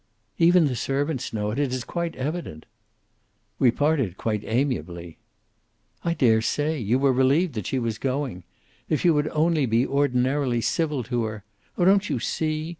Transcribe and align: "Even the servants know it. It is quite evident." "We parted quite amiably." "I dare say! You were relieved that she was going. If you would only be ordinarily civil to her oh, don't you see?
"Even 0.39 0.65
the 0.65 0.75
servants 0.75 1.31
know 1.31 1.51
it. 1.51 1.59
It 1.59 1.71
is 1.71 1.83
quite 1.83 2.15
evident." 2.15 2.65
"We 3.59 3.69
parted 3.69 4.17
quite 4.17 4.43
amiably." 4.45 5.19
"I 6.03 6.15
dare 6.15 6.41
say! 6.41 6.79
You 6.79 6.97
were 6.97 7.13
relieved 7.13 7.53
that 7.53 7.67
she 7.67 7.77
was 7.77 7.99
going. 7.99 8.41
If 8.89 9.05
you 9.05 9.13
would 9.13 9.27
only 9.27 9.67
be 9.67 9.85
ordinarily 9.85 10.59
civil 10.59 11.03
to 11.03 11.25
her 11.25 11.43
oh, 11.77 11.85
don't 11.85 12.09
you 12.09 12.17
see? 12.19 12.69